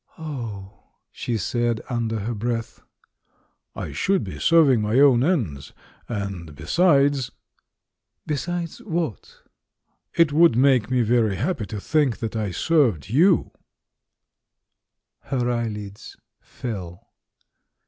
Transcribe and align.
"Oh!" 0.17 0.85
she 1.11 1.37
said 1.37 1.79
under 1.87 2.21
her 2.21 2.33
breath. 2.33 2.81
"I 3.75 3.91
should 3.91 4.23
be 4.23 4.39
serving 4.39 4.81
my 4.81 4.99
own 4.99 5.23
ends. 5.23 5.73
And 6.09 6.55
be 6.55 6.65
sides" 6.65 7.29
"Besides— 8.25 8.79
what?" 8.81 9.43
"It 10.15 10.33
would 10.33 10.55
make 10.55 10.89
me 10.89 11.03
very 11.03 11.35
happy 11.35 11.67
to 11.67 11.79
think 11.79 12.17
that 12.17 12.35
I 12.35 12.49
served 12.49 13.09
you'' 13.09 13.51
Her 15.19 15.51
eyelids 15.51 16.17
fell. 16.39 17.11